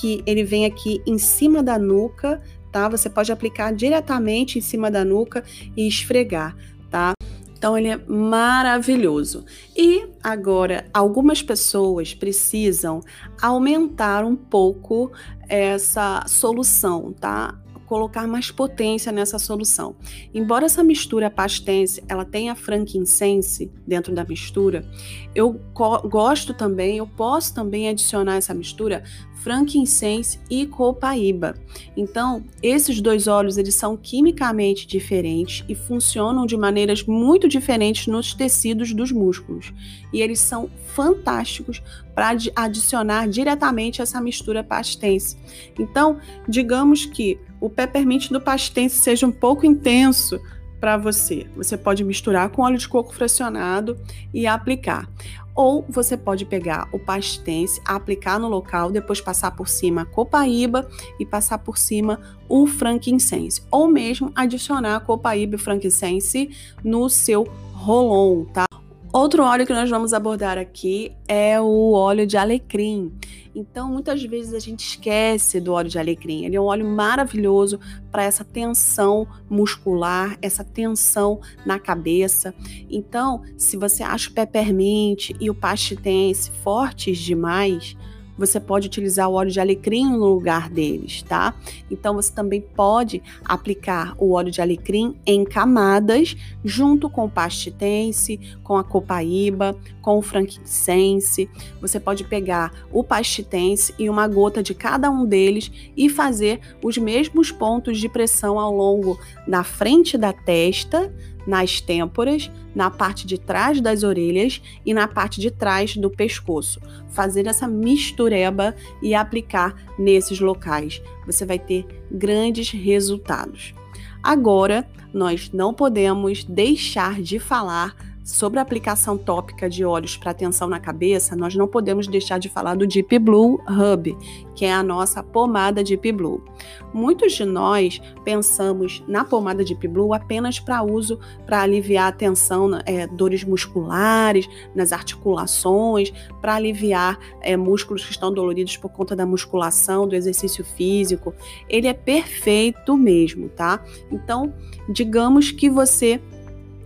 que 0.00 0.22
ele 0.26 0.44
vem 0.44 0.64
aqui 0.64 1.02
em 1.04 1.18
cima 1.18 1.60
da 1.60 1.76
nuca, 1.76 2.40
tá? 2.74 2.88
Você 2.88 3.08
pode 3.08 3.30
aplicar 3.30 3.72
diretamente 3.72 4.58
em 4.58 4.60
cima 4.60 4.90
da 4.90 5.04
nuca 5.04 5.44
e 5.76 5.86
esfregar, 5.86 6.56
tá? 6.90 7.12
Então 7.56 7.78
ele 7.78 7.86
é 7.86 7.96
maravilhoso. 7.96 9.44
E 9.76 10.08
agora, 10.20 10.84
algumas 10.92 11.40
pessoas 11.40 12.12
precisam 12.12 13.00
aumentar 13.40 14.24
um 14.24 14.34
pouco 14.34 15.12
essa 15.48 16.24
solução, 16.26 17.12
tá? 17.12 17.56
Colocar 17.94 18.26
mais 18.26 18.50
potência 18.50 19.12
nessa 19.12 19.38
solução. 19.38 19.94
Embora 20.34 20.66
essa 20.66 20.82
mistura 20.82 21.30
pastense 21.30 22.02
ela 22.08 22.24
tenha 22.24 22.56
frankincense 22.56 23.70
dentro 23.86 24.12
da 24.12 24.24
mistura, 24.24 24.84
eu 25.32 25.60
gosto 25.72 26.52
também, 26.52 26.98
eu 26.98 27.06
posso 27.06 27.54
também 27.54 27.88
adicionar 27.88 28.34
essa 28.34 28.52
mistura 28.52 29.04
frankincense 29.44 30.40
e 30.48 30.66
copaíba. 30.66 31.54
Então, 31.94 32.42
esses 32.62 32.98
dois 33.00 33.28
óleos 33.28 33.58
eles 33.58 33.74
são 33.74 33.94
quimicamente 33.94 34.86
diferentes 34.86 35.62
e 35.68 35.74
funcionam 35.74 36.46
de 36.46 36.56
maneiras 36.56 37.04
muito 37.04 37.46
diferentes 37.46 38.06
nos 38.06 38.32
tecidos 38.32 38.94
dos 38.94 39.12
músculos. 39.12 39.70
E 40.12 40.22
eles 40.22 40.40
são 40.40 40.70
fantásticos 40.86 41.82
para 42.14 42.34
adicionar 42.56 43.28
diretamente 43.28 44.00
essa 44.00 44.18
mistura 44.18 44.64
pastense. 44.64 45.36
Então, 45.78 46.18
digamos 46.48 47.04
que 47.04 47.38
o 47.64 47.70
peppermint 47.70 48.28
do 48.28 48.40
pastense 48.40 48.96
seja 48.96 49.26
um 49.26 49.32
pouco 49.32 49.64
intenso, 49.64 50.38
para 50.84 50.98
você. 50.98 51.46
Você 51.56 51.78
pode 51.78 52.04
misturar 52.04 52.50
com 52.50 52.60
óleo 52.60 52.76
de 52.76 52.86
coco 52.86 53.14
fracionado 53.14 53.98
e 54.34 54.46
aplicar. 54.46 55.08
Ou 55.54 55.82
você 55.88 56.14
pode 56.14 56.44
pegar 56.44 56.90
o 56.92 56.98
pastense, 56.98 57.80
aplicar 57.86 58.38
no 58.38 58.48
local, 58.48 58.92
depois 58.92 59.18
passar 59.18 59.52
por 59.52 59.66
cima 59.66 60.02
a 60.02 60.04
copaíba 60.04 60.86
e 61.18 61.24
passar 61.24 61.56
por 61.56 61.78
cima 61.78 62.20
o 62.50 62.66
frankincense. 62.66 63.62
Ou 63.70 63.88
mesmo 63.88 64.30
adicionar 64.34 64.96
a 64.96 65.00
copaíba 65.00 65.56
e 65.56 65.58
frankincense 65.58 66.50
no 66.84 67.08
seu 67.08 67.44
rolon, 67.72 68.44
tá? 68.44 68.66
Outro 69.14 69.44
óleo 69.44 69.64
que 69.64 69.72
nós 69.72 69.88
vamos 69.88 70.12
abordar 70.12 70.58
aqui 70.58 71.12
é 71.28 71.60
o 71.60 71.92
óleo 71.92 72.26
de 72.26 72.36
alecrim. 72.36 73.12
Então, 73.54 73.88
muitas 73.88 74.20
vezes 74.24 74.52
a 74.52 74.58
gente 74.58 74.80
esquece 74.80 75.60
do 75.60 75.72
óleo 75.72 75.88
de 75.88 76.00
alecrim. 76.00 76.44
Ele 76.44 76.56
é 76.56 76.60
um 76.60 76.64
óleo 76.64 76.84
maravilhoso 76.84 77.78
para 78.10 78.24
essa 78.24 78.44
tensão 78.44 79.24
muscular, 79.48 80.36
essa 80.42 80.64
tensão 80.64 81.40
na 81.64 81.78
cabeça. 81.78 82.52
Então, 82.90 83.40
se 83.56 83.76
você 83.76 84.02
acha 84.02 84.30
o 84.30 84.32
peppermint 84.32 85.30
e 85.40 85.48
o 85.48 85.54
pastitense 85.54 86.50
fortes 86.64 87.16
demais, 87.16 87.96
você 88.36 88.58
pode 88.58 88.86
utilizar 88.86 89.28
o 89.28 89.34
óleo 89.34 89.50
de 89.50 89.60
alecrim 89.60 90.10
no 90.10 90.26
lugar 90.34 90.68
deles, 90.68 91.22
tá? 91.22 91.54
Então 91.90 92.14
você 92.14 92.32
também 92.32 92.60
pode 92.60 93.22
aplicar 93.44 94.14
o 94.18 94.32
óleo 94.32 94.50
de 94.50 94.60
alecrim 94.60 95.16
em 95.26 95.44
camadas, 95.44 96.36
junto 96.64 97.08
com 97.08 97.24
o 97.24 97.30
pastitense, 97.30 98.40
com 98.62 98.76
a 98.76 98.84
copaíba, 98.84 99.76
com 100.02 100.18
o 100.18 100.22
frankincense. 100.22 101.48
Você 101.80 101.98
pode 102.00 102.24
pegar 102.24 102.72
o 102.92 103.04
pastitense 103.04 103.94
e 103.98 104.10
uma 104.10 104.26
gota 104.26 104.62
de 104.62 104.74
cada 104.74 105.10
um 105.10 105.24
deles 105.24 105.70
e 105.96 106.08
fazer 106.08 106.60
os 106.82 106.98
mesmos 106.98 107.50
pontos 107.50 107.98
de 107.98 108.08
pressão 108.08 108.58
ao 108.58 108.74
longo 108.74 109.18
da 109.46 109.62
frente 109.62 110.18
da 110.18 110.32
testa, 110.32 111.12
nas 111.46 111.80
têmporas, 111.80 112.50
na 112.74 112.90
parte 112.90 113.26
de 113.26 113.38
trás 113.38 113.80
das 113.80 114.02
orelhas 114.02 114.62
e 114.84 114.92
na 114.92 115.06
parte 115.06 115.40
de 115.40 115.50
trás 115.50 115.96
do 115.96 116.10
pescoço. 116.10 116.80
Fazer 117.08 117.46
essa 117.46 117.68
mistureba 117.68 118.74
e 119.02 119.14
aplicar 119.14 119.74
nesses 119.98 120.40
locais. 120.40 121.02
Você 121.26 121.44
vai 121.46 121.58
ter 121.58 121.86
grandes 122.10 122.70
resultados. 122.70 123.74
Agora, 124.22 124.88
nós 125.12 125.50
não 125.52 125.72
podemos 125.72 126.44
deixar 126.44 127.20
de 127.20 127.38
falar 127.38 128.13
Sobre 128.24 128.58
a 128.58 128.62
aplicação 128.62 129.18
tópica 129.18 129.68
de 129.68 129.84
óleos 129.84 130.16
para 130.16 130.32
tensão 130.32 130.66
na 130.66 130.80
cabeça, 130.80 131.36
nós 131.36 131.54
não 131.54 131.68
podemos 131.68 132.06
deixar 132.06 132.38
de 132.38 132.48
falar 132.48 132.74
do 132.74 132.86
Deep 132.86 133.18
Blue 133.18 133.60
Hub, 133.68 134.16
que 134.54 134.64
é 134.64 134.72
a 134.72 134.82
nossa 134.82 135.22
pomada 135.22 135.84
Deep 135.84 136.10
Blue. 136.10 136.42
Muitos 136.90 137.34
de 137.34 137.44
nós 137.44 138.00
pensamos 138.24 139.04
na 139.06 139.26
pomada 139.26 139.62
Deep 139.62 139.86
Blue 139.88 140.14
apenas 140.14 140.58
para 140.58 140.82
uso 140.82 141.20
para 141.44 141.60
aliviar 141.60 142.08
a 142.08 142.12
tensão, 142.12 142.70
é, 142.86 143.06
dores 143.06 143.44
musculares, 143.44 144.48
nas 144.74 144.90
articulações, 144.90 146.10
para 146.40 146.54
aliviar 146.54 147.18
é, 147.42 147.58
músculos 147.58 148.06
que 148.06 148.12
estão 148.12 148.32
doloridos 148.32 148.78
por 148.78 148.88
conta 148.90 149.14
da 149.14 149.26
musculação, 149.26 150.08
do 150.08 150.16
exercício 150.16 150.64
físico. 150.64 151.34
Ele 151.68 151.88
é 151.88 151.92
perfeito 151.92 152.96
mesmo, 152.96 153.50
tá? 153.50 153.84
Então, 154.10 154.54
digamos 154.88 155.50
que 155.50 155.68
você 155.68 156.22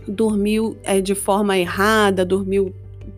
dormiu 0.09 0.75
é, 0.83 0.99
de 0.99 1.15
forma 1.15 1.57
errada, 1.57 2.25
dormiu 2.25 2.73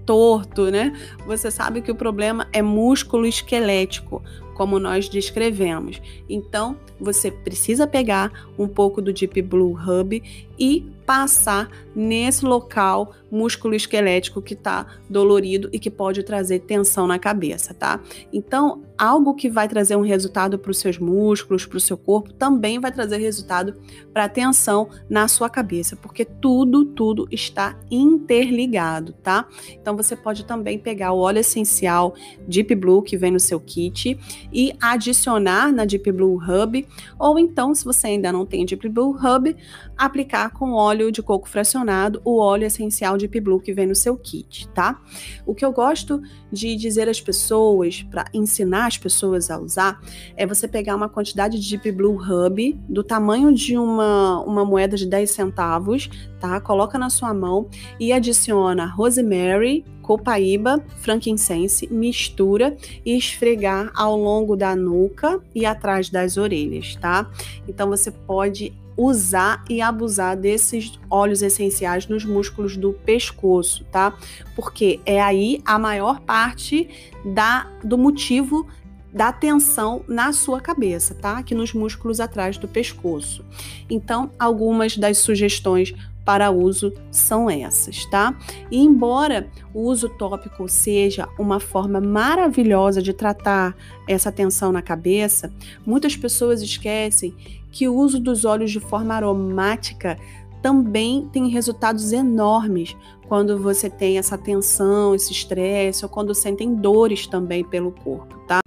torto, 0.05 0.69
né? 0.69 0.93
Você 1.25 1.49
sabe 1.49 1.81
que 1.81 1.91
o 1.91 1.95
problema 1.95 2.47
é 2.51 2.61
músculo 2.61 3.25
esquelético, 3.25 4.21
como 4.53 4.77
nós 4.77 5.09
descrevemos. 5.09 6.01
Então, 6.29 6.77
você 6.99 7.31
precisa 7.31 7.87
pegar 7.87 8.31
um 8.57 8.67
pouco 8.67 9.01
do 9.01 9.11
Deep 9.11 9.41
Blue 9.41 9.73
Hub 9.73 10.21
e 10.61 10.85
passar 11.07 11.69
nesse 11.95 12.45
local 12.45 13.13
músculo 13.29 13.73
esquelético 13.73 14.41
que 14.41 14.53
está 14.53 14.85
dolorido 15.09 15.69
e 15.73 15.79
que 15.79 15.89
pode 15.89 16.23
trazer 16.23 16.59
tensão 16.59 17.07
na 17.07 17.17
cabeça, 17.17 17.73
tá? 17.73 17.99
Então, 18.31 18.83
algo 18.97 19.33
que 19.33 19.49
vai 19.49 19.67
trazer 19.67 19.95
um 19.95 20.01
resultado 20.01 20.59
para 20.59 20.71
os 20.71 20.77
seus 20.77 20.97
músculos, 20.97 21.65
para 21.65 21.77
o 21.77 21.81
seu 21.81 21.97
corpo, 21.97 22.31
também 22.33 22.79
vai 22.79 22.91
trazer 22.91 23.17
resultado 23.17 23.75
para 24.13 24.25
a 24.25 24.29
tensão 24.29 24.89
na 25.09 25.27
sua 25.27 25.49
cabeça, 25.49 25.95
porque 25.95 26.23
tudo, 26.23 26.85
tudo 26.85 27.27
está 27.31 27.77
interligado, 27.89 29.13
tá? 29.23 29.47
Então, 29.71 29.97
você 29.97 30.15
pode 30.15 30.45
também 30.45 30.77
pegar 30.77 31.13
o 31.13 31.19
óleo 31.19 31.39
essencial 31.39 32.13
Deep 32.47 32.75
Blue 32.75 33.01
que 33.01 33.17
vem 33.17 33.31
no 33.31 33.39
seu 33.39 33.59
kit 33.59 34.17
e 34.53 34.73
adicionar 34.79 35.71
na 35.73 35.83
Deep 35.83 36.11
Blue 36.11 36.37
Hub, 36.37 36.87
ou 37.17 37.39
então, 37.39 37.73
se 37.73 37.83
você 37.83 38.07
ainda 38.07 38.31
não 38.31 38.45
tem 38.45 38.65
Deep 38.65 38.87
Blue 38.89 39.15
Hub, 39.15 39.55
aplicar 39.97 40.50
com 40.51 40.73
óleo 40.73 41.11
de 41.11 41.21
coco 41.21 41.47
fracionado, 41.47 42.21
o 42.23 42.39
óleo 42.39 42.65
essencial 42.65 43.17
Deep 43.17 43.39
Blue 43.39 43.59
que 43.59 43.73
vem 43.73 43.87
no 43.87 43.95
seu 43.95 44.17
kit, 44.17 44.67
tá? 44.69 45.01
O 45.45 45.55
que 45.55 45.65
eu 45.65 45.71
gosto 45.71 46.21
de 46.51 46.75
dizer 46.75 47.09
às 47.09 47.21
pessoas, 47.21 48.03
para 48.03 48.25
ensinar 48.33 48.87
as 48.87 48.97
pessoas 48.97 49.49
a 49.49 49.59
usar, 49.59 49.99
é 50.35 50.45
você 50.45 50.67
pegar 50.67 50.95
uma 50.95 51.09
quantidade 51.09 51.59
de 51.59 51.69
Deep 51.77 51.91
Blue 51.91 52.17
Hub 52.17 52.79
do 52.87 53.03
tamanho 53.03 53.53
de 53.53 53.77
uma, 53.77 54.41
uma 54.43 54.65
moeda 54.65 54.95
de 54.95 55.05
10 55.05 55.29
centavos, 55.31 56.09
tá? 56.39 56.59
Coloca 56.59 56.97
na 56.97 57.09
sua 57.09 57.33
mão 57.33 57.67
e 57.99 58.11
adiciona 58.11 58.85
rosemary, 58.85 59.85
copaíba, 60.01 60.83
frankincense, 60.97 61.87
mistura 61.87 62.75
e 63.05 63.15
esfregar 63.15 63.91
ao 63.95 64.17
longo 64.17 64.57
da 64.57 64.75
nuca 64.75 65.39
e 65.55 65.65
atrás 65.65 66.09
das 66.09 66.37
orelhas, 66.37 66.95
tá? 66.95 67.29
Então 67.67 67.87
você 67.87 68.11
pode 68.11 68.73
usar 68.97 69.63
e 69.69 69.81
abusar 69.81 70.37
desses 70.37 70.99
óleos 71.09 71.41
essenciais 71.41 72.07
nos 72.07 72.25
músculos 72.25 72.77
do 72.77 72.93
pescoço, 72.93 73.83
tá? 73.85 74.17
Porque 74.55 74.99
é 75.05 75.21
aí 75.21 75.61
a 75.65 75.79
maior 75.79 76.19
parte 76.21 76.89
da 77.25 77.67
do 77.83 77.97
motivo 77.97 78.67
da 79.13 79.31
tensão 79.31 80.05
na 80.07 80.31
sua 80.31 80.61
cabeça, 80.61 81.13
tá? 81.13 81.37
Aqui 81.37 81.53
nos 81.53 81.73
músculos 81.73 82.19
atrás 82.19 82.57
do 82.57 82.67
pescoço. 82.67 83.43
Então, 83.89 84.31
algumas 84.39 84.97
das 84.97 85.17
sugestões 85.17 85.93
para 86.25 86.51
uso 86.51 86.93
são 87.09 87.49
essas, 87.49 88.05
tá? 88.05 88.37
E 88.69 88.79
embora 88.79 89.49
o 89.73 89.81
uso 89.81 90.09
tópico 90.09 90.67
seja 90.69 91.27
uma 91.37 91.59
forma 91.59 91.99
maravilhosa 91.99 93.01
de 93.01 93.13
tratar 93.13 93.75
essa 94.07 94.31
tensão 94.31 94.71
na 94.71 94.81
cabeça, 94.81 95.51
muitas 95.85 96.15
pessoas 96.15 96.61
esquecem 96.61 97.35
que 97.71 97.87
o 97.87 97.95
uso 97.95 98.19
dos 98.19 98.45
óleos 98.45 98.71
de 98.71 98.79
forma 98.79 99.15
aromática 99.15 100.17
também 100.61 101.27
tem 101.31 101.47
resultados 101.49 102.11
enormes 102.11 102.95
quando 103.27 103.57
você 103.57 103.89
tem 103.89 104.17
essa 104.17 104.37
tensão, 104.37 105.15
esse 105.15 105.31
estresse 105.31 106.05
ou 106.05 106.09
quando 106.09 106.35
sentem 106.35 106.75
dores 106.75 107.25
também 107.25 107.63
pelo 107.63 107.91
corpo, 107.91 108.37
tá? 108.47 108.60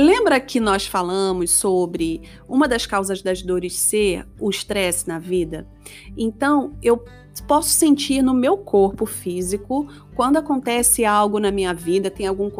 Lembra 0.00 0.40
que 0.40 0.58
nós 0.58 0.86
falamos 0.86 1.50
sobre 1.50 2.22
uma 2.48 2.66
das 2.66 2.86
causas 2.86 3.20
das 3.20 3.42
dores 3.42 3.76
ser 3.76 4.26
o 4.40 4.48
estresse 4.48 5.06
na 5.06 5.18
vida? 5.18 5.68
Então, 6.16 6.74
eu 6.82 7.04
posso 7.46 7.68
sentir 7.68 8.22
no 8.22 8.32
meu 8.32 8.56
corpo 8.56 9.04
físico 9.04 9.86
quando 10.14 10.38
acontece 10.38 11.04
algo 11.04 11.38
na 11.38 11.50
minha 11.50 11.74
vida, 11.74 12.10
tem 12.10 12.26
algum 12.26 12.50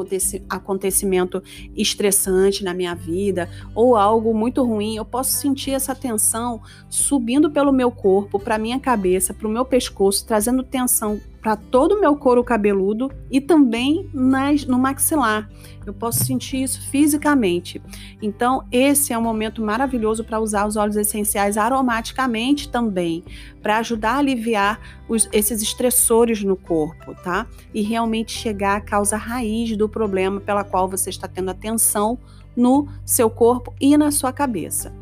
acontecimento 0.51 1.43
estressante 1.75 2.63
na 2.63 2.75
minha 2.75 2.95
vida 2.95 3.49
ou 3.75 3.97
algo 3.97 4.35
muito 4.35 4.63
ruim, 4.63 4.97
eu 4.97 5.05
posso 5.07 5.31
sentir 5.33 5.71
essa 5.71 5.95
tensão 5.95 6.61
subindo 6.91 7.51
pelo 7.51 7.73
meu 7.73 7.91
corpo, 7.91 8.39
para 8.39 8.59
minha 8.59 8.79
cabeça, 8.79 9.33
para 9.33 9.49
o 9.49 9.51
meu 9.51 9.65
pescoço, 9.65 10.27
trazendo 10.27 10.63
tensão 10.63 11.19
para 11.41 11.57
todo 11.57 11.95
o 11.95 12.01
meu 12.01 12.17
couro 12.17 12.45
cabeludo 12.45 13.11
e 13.31 13.41
também 13.41 14.09
nas, 14.13 14.67
no 14.67 14.79
maxilar. 14.79 15.49
Eu 15.87 15.95
posso 15.95 16.25
sentir 16.25 16.63
isso 16.63 16.81
fisicamente. 16.91 17.81
Então, 18.21 18.65
esse 18.71 19.13
é 19.13 19.19
um 19.19 19.23
momento 19.23 19.63
maravilhoso 19.63 20.23
para 20.23 20.39
usar 20.39 20.67
os 20.67 20.77
óleos 20.77 20.97
essenciais 20.97 21.57
aromaticamente 21.57 22.69
também, 22.69 23.25
para 23.63 23.79
ajudar 23.79 24.13
a 24.13 24.19
aliviar 24.19 24.81
os, 25.09 25.29
esses 25.33 25.63
estressores 25.63 26.45
no 26.45 26.57
corpo, 26.57 27.15
tá? 27.23 27.47
E 27.73 27.81
realmente 27.81 28.33
chegar 28.33 28.77
à 28.77 28.81
causa 28.81 29.17
raiz 29.17 29.77
do 29.77 29.89
problema 29.89 30.41
pela 30.41 30.63
qual 30.63 30.89
você 30.89 31.09
está 31.09 31.27
tendo 31.27 31.51
atenção 31.51 32.19
no 32.55 32.89
seu 33.05 33.31
corpo 33.31 33.75
e 33.81 33.97
na 33.97 34.11
sua 34.11 34.33
cabeça. 34.33 34.93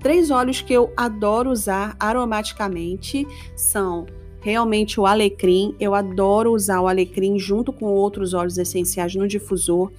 Três 0.00 0.30
óleos 0.30 0.60
que 0.60 0.72
eu 0.72 0.92
adoro 0.96 1.50
usar 1.50 1.96
aromaticamente 1.98 3.26
são 3.56 4.06
realmente 4.44 5.00
o 5.00 5.06
alecrim. 5.06 5.74
Eu 5.80 5.94
adoro 5.94 6.52
usar 6.52 6.82
o 6.82 6.86
alecrim 6.86 7.38
junto 7.38 7.72
com 7.72 7.86
outros 7.86 8.34
óleos 8.34 8.58
essenciais 8.58 9.14
no 9.14 9.26
difusor. 9.26 9.90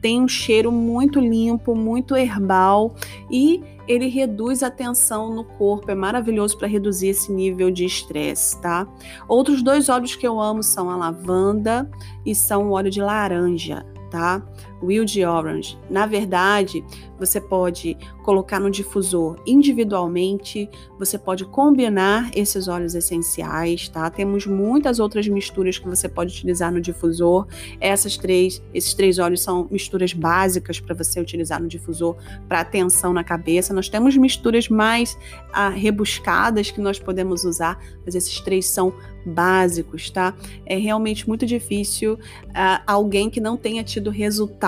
Tem 0.00 0.22
um 0.22 0.28
cheiro 0.28 0.70
muito 0.70 1.18
limpo, 1.18 1.74
muito 1.74 2.16
herbal 2.16 2.94
e 3.28 3.60
ele 3.88 4.06
reduz 4.06 4.62
a 4.62 4.70
tensão 4.70 5.34
no 5.34 5.42
corpo. 5.42 5.90
É 5.90 5.96
maravilhoso 5.96 6.56
para 6.56 6.68
reduzir 6.68 7.08
esse 7.08 7.32
nível 7.32 7.72
de 7.72 7.84
estresse, 7.84 8.60
tá? 8.60 8.86
Outros 9.26 9.62
dois 9.62 9.88
óleos 9.88 10.14
que 10.14 10.26
eu 10.26 10.40
amo 10.40 10.62
são 10.62 10.88
a 10.88 10.96
lavanda 10.96 11.90
e 12.24 12.36
são 12.36 12.68
o 12.68 12.72
óleo 12.74 12.92
de 12.92 13.00
laranja, 13.00 13.84
tá? 14.12 14.40
Wild 14.82 15.24
Orange. 15.24 15.78
Na 15.90 16.06
verdade, 16.06 16.84
você 17.18 17.40
pode 17.40 17.96
colocar 18.22 18.60
no 18.60 18.70
difusor 18.70 19.36
individualmente, 19.46 20.68
você 20.98 21.18
pode 21.18 21.44
combinar 21.44 22.30
esses 22.34 22.68
óleos 22.68 22.94
essenciais, 22.94 23.88
tá? 23.88 24.08
Temos 24.10 24.46
muitas 24.46 25.00
outras 25.00 25.26
misturas 25.26 25.78
que 25.78 25.88
você 25.88 26.08
pode 26.08 26.32
utilizar 26.32 26.72
no 26.72 26.80
difusor. 26.80 27.46
Essas 27.80 28.16
três, 28.16 28.62
esses 28.72 28.94
três 28.94 29.18
óleos 29.18 29.42
são 29.42 29.66
misturas 29.70 30.12
básicas 30.12 30.78
para 30.78 30.94
você 30.94 31.20
utilizar 31.20 31.60
no 31.60 31.68
difusor 31.68 32.16
para 32.48 32.60
atenção 32.60 33.12
na 33.12 33.24
cabeça. 33.24 33.74
Nós 33.74 33.88
temos 33.88 34.16
misturas 34.16 34.68
mais 34.68 35.18
ah, 35.52 35.70
rebuscadas 35.70 36.70
que 36.70 36.80
nós 36.80 36.98
podemos 36.98 37.44
usar, 37.44 37.80
mas 38.04 38.14
esses 38.14 38.40
três 38.40 38.66
são 38.66 38.92
básicos, 39.26 40.10
tá? 40.10 40.34
É 40.64 40.76
realmente 40.76 41.26
muito 41.28 41.44
difícil 41.44 42.14
uh, 42.14 42.82
alguém 42.86 43.28
que 43.28 43.40
não 43.40 43.56
tenha 43.56 43.82
tido 43.82 44.10
resultado 44.10 44.67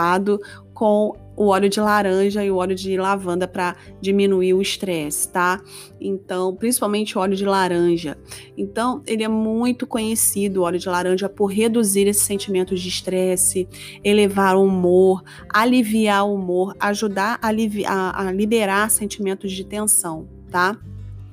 com 0.74 1.14
o 1.36 1.46
óleo 1.46 1.68
de 1.70 1.80
laranja 1.80 2.44
e 2.44 2.50
o 2.50 2.56
óleo 2.56 2.74
de 2.74 2.96
lavanda 2.96 3.48
para 3.48 3.76
diminuir 4.00 4.52
o 4.52 4.60
estresse, 4.60 5.28
tá? 5.28 5.60
Então, 6.00 6.54
principalmente 6.54 7.16
óleo 7.16 7.34
de 7.34 7.46
laranja. 7.46 8.16
Então, 8.58 9.02
ele 9.06 9.22
é 9.22 9.28
muito 9.28 9.86
conhecido, 9.86 10.60
o 10.60 10.62
óleo 10.64 10.78
de 10.78 10.88
laranja, 10.88 11.28
por 11.28 11.46
reduzir 11.46 12.06
esses 12.06 12.24
sentimentos 12.24 12.80
de 12.80 12.88
estresse, 12.88 13.66
elevar 14.04 14.56
o 14.56 14.64
humor, 14.64 15.22
aliviar 15.48 16.26
o 16.26 16.34
humor, 16.34 16.74
ajudar 16.78 17.38
a, 17.40 17.48
a, 17.48 18.28
a 18.28 18.32
liberar 18.32 18.90
sentimentos 18.90 19.52
de 19.52 19.64
tensão, 19.64 20.28
tá? 20.50 20.78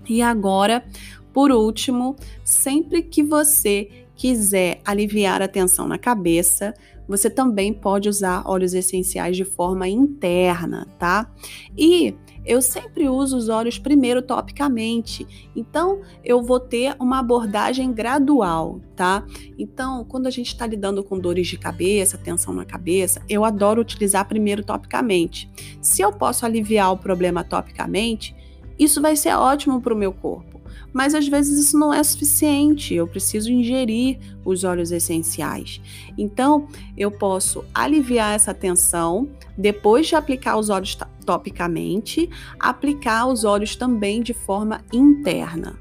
E 0.07 0.21
agora, 0.21 0.86
por 1.33 1.51
último, 1.51 2.15
sempre 2.43 3.01
que 3.01 3.21
você 3.21 3.89
quiser 4.15 4.81
aliviar 4.83 5.41
a 5.41 5.47
tensão 5.47 5.88
na 5.88 5.97
cabeça, 5.97 6.74
você 7.07 7.29
também 7.29 7.73
pode 7.73 8.09
usar 8.09 8.43
óleos 8.45 8.73
essenciais 8.73 9.37
de 9.37 9.45
forma 9.45 9.87
interna, 9.87 10.87
tá? 10.99 11.31
E 11.77 12.13
eu 12.45 12.61
sempre 12.61 13.09
uso 13.09 13.35
os 13.35 13.49
óleos 13.49 13.77
primeiro 13.77 14.21
topicamente. 14.21 15.27
Então, 15.55 16.01
eu 16.23 16.41
vou 16.41 16.59
ter 16.59 16.95
uma 16.99 17.19
abordagem 17.19 17.91
gradual, 17.91 18.79
tá? 18.95 19.25
Então, 19.57 20.05
quando 20.05 20.27
a 20.27 20.31
gente 20.31 20.47
está 20.47 20.65
lidando 20.65 21.03
com 21.03 21.19
dores 21.19 21.47
de 21.47 21.57
cabeça, 21.57 22.17
tensão 22.17 22.53
na 22.53 22.63
cabeça, 22.63 23.21
eu 23.27 23.43
adoro 23.43 23.81
utilizar 23.81 24.27
primeiro 24.27 24.63
topicamente. 24.63 25.49
Se 25.81 26.01
eu 26.01 26.11
posso 26.11 26.45
aliviar 26.45 26.93
o 26.93 26.97
problema 26.97 27.43
topicamente, 27.43 28.35
isso 28.79 29.01
vai 29.01 29.15
ser 29.15 29.33
ótimo 29.35 29.81
para 29.81 29.93
o 29.93 29.97
meu 29.97 30.13
corpo 30.13 30.56
mas 30.97 31.13
às 31.13 31.27
vezes 31.27 31.59
isso 31.59 31.77
não 31.77 31.93
é 31.93 32.03
suficiente, 32.03 32.95
eu 32.95 33.07
preciso 33.07 33.51
ingerir 33.51 34.17
os 34.43 34.63
óleos 34.63 34.91
essenciais. 34.91 35.79
Então, 36.17 36.67
eu 36.97 37.11
posso 37.11 37.63
aliviar 37.71 38.33
essa 38.33 38.51
tensão 38.51 39.29
depois 39.55 40.07
de 40.07 40.15
aplicar 40.15 40.57
os 40.57 40.71
óleos 40.71 40.97
topicamente, 41.23 42.27
aplicar 42.59 43.27
os 43.27 43.43
óleos 43.43 43.75
também 43.75 44.23
de 44.23 44.33
forma 44.33 44.81
interna. 44.91 45.79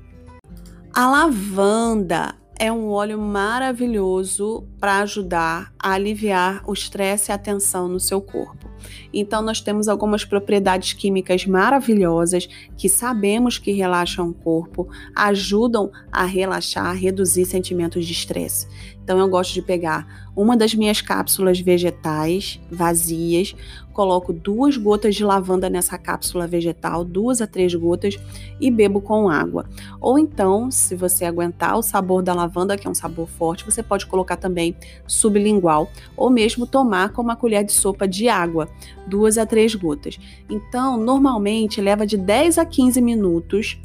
A 0.92 1.08
lavanda 1.08 2.34
é 2.58 2.70
um 2.70 2.90
óleo 2.90 3.18
maravilhoso 3.18 4.68
para 4.78 4.98
ajudar 4.98 5.72
a 5.78 5.92
aliviar 5.92 6.62
o 6.66 6.74
estresse 6.74 7.30
e 7.30 7.32
a 7.32 7.38
tensão 7.38 7.88
no 7.88 7.98
seu 7.98 8.20
corpo. 8.20 8.68
Então, 9.12 9.42
nós 9.42 9.60
temos 9.60 9.88
algumas 9.88 10.24
propriedades 10.24 10.92
químicas 10.92 11.46
maravilhosas 11.46 12.48
que 12.76 12.88
sabemos 12.88 13.58
que 13.58 13.72
relaxam 13.72 14.28
o 14.28 14.34
corpo, 14.34 14.88
ajudam 15.14 15.90
a 16.10 16.24
relaxar, 16.24 16.86
a 16.86 16.92
reduzir 16.92 17.44
sentimentos 17.44 18.04
de 18.04 18.12
estresse. 18.12 18.66
Então, 19.02 19.18
eu 19.20 19.28
gosto 19.28 19.54
de 19.54 19.62
pegar 19.62 20.26
uma 20.34 20.56
das 20.56 20.74
minhas 20.74 21.00
cápsulas 21.00 21.60
vegetais 21.60 22.60
vazias, 22.70 23.54
coloco 23.92 24.32
duas 24.32 24.76
gotas 24.76 25.14
de 25.14 25.24
lavanda 25.24 25.70
nessa 25.70 25.96
cápsula 25.96 26.46
vegetal, 26.46 27.04
duas 27.04 27.40
a 27.40 27.46
três 27.46 27.74
gotas, 27.74 28.18
e 28.60 28.70
bebo 28.70 29.00
com 29.00 29.30
água. 29.30 29.64
Ou 30.00 30.18
então, 30.18 30.70
se 30.70 30.94
você 30.94 31.24
aguentar 31.24 31.78
o 31.78 31.82
sabor 31.82 32.20
da 32.20 32.34
lavanda, 32.34 32.76
que 32.76 32.86
é 32.86 32.90
um 32.90 32.94
sabor 32.94 33.28
forte, 33.28 33.64
você 33.64 33.82
pode 33.82 34.04
colocar 34.06 34.36
também 34.36 34.76
sublingual, 35.06 35.88
ou 36.16 36.28
mesmo 36.28 36.66
tomar 36.66 37.12
com 37.12 37.22
uma 37.22 37.36
colher 37.36 37.64
de 37.64 37.72
sopa 37.72 38.06
de 38.06 38.28
água, 38.28 38.68
duas 39.06 39.38
a 39.38 39.46
três 39.46 39.74
gotas. 39.74 40.18
Então, 40.48 40.96
normalmente 40.96 41.80
leva 41.80 42.06
de 42.06 42.16
10 42.16 42.58
a 42.58 42.64
15 42.64 43.00
minutos 43.00 43.80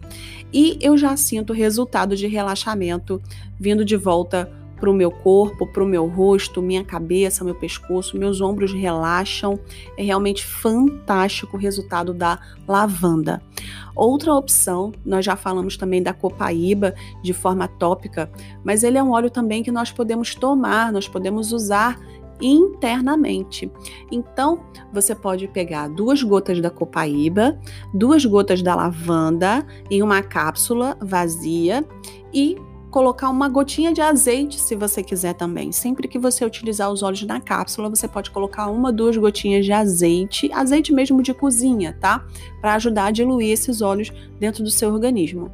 e 0.54 0.78
eu 0.82 0.98
já 0.98 1.16
sinto 1.16 1.54
resultado 1.54 2.16
de 2.16 2.28
relaxamento 2.28 3.22
vindo 3.60 3.86
de 3.86 3.96
volta 3.96 4.52
para 4.82 4.90
o 4.90 4.94
meu 4.96 5.12
corpo, 5.12 5.68
para 5.68 5.84
o 5.84 5.86
meu 5.86 6.08
rosto, 6.08 6.60
minha 6.60 6.84
cabeça, 6.84 7.44
meu 7.44 7.54
pescoço, 7.54 8.18
meus 8.18 8.42
ombros 8.42 8.74
relaxam. 8.74 9.60
É 9.96 10.02
realmente 10.02 10.44
fantástico 10.44 11.56
o 11.56 11.60
resultado 11.60 12.16
da 12.16 12.40
lavanda. 12.68 13.40
Outra 13.96 14.34
opção, 14.34 14.92
nós 15.06 15.24
já 15.24 15.36
falamos 15.36 15.78
também 15.78 16.02
da 16.02 16.14
copaíba 16.14 16.96
de 17.22 17.32
forma 17.32 17.68
tópica, 17.68 18.32
mas 18.64 18.84
ele 18.84 18.98
é 18.98 19.04
um 19.04 19.12
óleo 19.12 19.30
também 19.30 19.62
que 19.62 19.72
nós 19.72 19.92
podemos 19.92 20.34
tomar, 20.34 20.92
nós 20.92 21.08
podemos 21.08 21.52
usar 21.52 22.00
internamente. 22.42 23.72
Então, 24.12 24.64
você 24.92 25.14
pode 25.16 25.48
pegar 25.48 25.88
duas 25.88 26.24
gotas 26.24 26.60
da 26.60 26.70
copaíba, 26.70 27.60
duas 27.94 28.26
gotas 28.26 28.62
da 28.62 28.76
lavanda 28.76 29.66
em 29.90 30.02
uma 30.02 30.22
cápsula 30.22 30.98
vazia 31.02 31.86
e 32.34 32.58
colocar 32.92 33.30
uma 33.30 33.48
gotinha 33.48 33.94
de 33.94 34.02
azeite, 34.02 34.60
se 34.60 34.76
você 34.76 35.02
quiser 35.02 35.34
também. 35.34 35.72
Sempre 35.72 36.10
que 36.10 36.20
você 36.20 36.44
utilizar 36.46 36.92
os 36.92 37.02
óleos 37.02 37.24
na 37.24 37.40
cápsula, 37.40 37.90
você 37.90 38.06
pode 38.08 38.30
colocar 38.30 38.68
uma, 38.68 38.92
duas 38.92 39.16
gotinhas 39.16 39.66
de 39.66 39.72
azeite, 39.72 40.52
azeite 40.54 40.92
mesmo 40.92 41.24
de 41.24 41.34
cozinha, 41.34 41.98
tá? 42.00 42.26
Para 42.60 42.76
ajudar 42.76 43.06
a 43.06 43.12
diluir 43.12 43.50
esses 43.52 43.82
óleos 43.82 44.12
dentro 44.38 44.62
do 44.62 44.70
seu 44.70 44.92
organismo. 44.94 45.50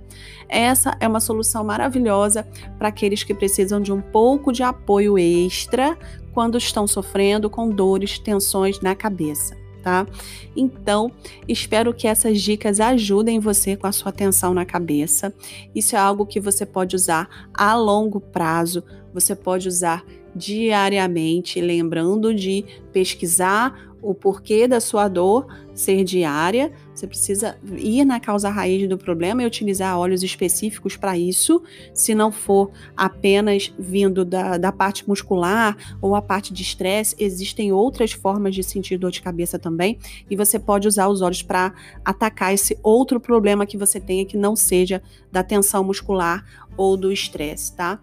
Essa 0.50 0.97
é 1.00 1.08
uma 1.08 1.19
solução 1.19 1.63
maravilhosa 1.63 2.47
para 2.80 2.88
aqueles 2.88 3.23
que 3.23 3.36
precisam 3.36 3.80
de 3.80 3.93
um 3.93 4.02
pouco 4.02 4.52
de 4.52 4.63
apoio 4.63 5.17
extra 5.17 5.95
quando 6.34 6.58
estão 6.58 6.88
sofrendo 6.88 7.50
com 7.50 7.69
dores, 7.69 8.17
tensões 8.17 8.82
na 8.82 8.95
cabeça 8.95 9.66
tá? 9.88 10.06
Então, 10.54 11.10
espero 11.47 11.93
que 11.93 12.10
essas 12.10 12.41
dicas 12.41 12.82
ajudem 12.82 13.39
você 13.39 13.78
com 13.78 13.88
a 13.88 13.91
sua 13.93 14.10
atenção 14.10 14.54
na 14.54 14.65
cabeça. 14.65 15.34
Isso 15.73 15.95
é 15.95 16.00
algo 16.00 16.26
que 16.26 16.41
você 16.41 16.65
pode 16.65 16.93
usar 16.93 17.47
a 17.54 17.73
longo 17.73 18.19
prazo, 18.19 18.84
você 19.13 19.34
pode 19.34 19.65
usar 19.65 20.04
diariamente, 20.36 21.62
lembrando 21.62 22.36
de 22.36 22.65
pesquisar 22.91 23.95
o 24.02 24.13
porquê 24.13 24.67
da 24.67 24.82
sua 24.82 25.08
dor 25.08 25.47
ser 25.73 26.04
diária, 26.04 26.73
você 26.97 27.05
precisa 27.05 27.57
ir 27.77 28.03
na 28.03 28.19
causa 28.19 28.49
raiz 28.49 28.89
do 28.89 28.97
problema 28.97 29.43
e 29.43 29.45
utilizar 29.45 29.97
óleos 29.97 30.23
específicos 30.23 30.97
para 30.97 31.17
isso. 31.17 31.62
Se 31.93 32.15
não 32.15 32.31
for 32.31 32.71
apenas 32.95 33.71
vindo 33.77 34.25
da, 34.25 34.57
da 34.57 34.71
parte 34.71 35.07
muscular 35.07 35.77
ou 36.01 36.15
a 36.15 36.21
parte 36.21 36.51
de 36.51 36.63
estresse, 36.63 37.15
existem 37.19 37.71
outras 37.71 38.12
formas 38.12 38.55
de 38.55 38.63
sentir 38.63 38.97
dor 38.97 39.12
de 39.12 39.21
cabeça 39.21 39.60
também. 39.60 39.99
E 40.29 40.36
você 40.36 40.57
pode 40.57 40.88
usar 40.88 41.07
os 41.07 41.21
óleos 41.21 41.43
para 41.43 41.73
atacar 42.03 42.53
esse 42.53 42.77
outro 42.81 43.19
problema 43.19 43.65
que 43.65 43.77
você 43.77 43.99
tenha 43.99 44.25
que 44.25 44.36
não 44.36 44.55
seja 44.55 45.01
da 45.31 45.43
tensão 45.43 45.83
muscular 45.83 46.43
ou 46.75 46.97
do 46.97 47.12
estresse, 47.12 47.75
tá? 47.75 47.99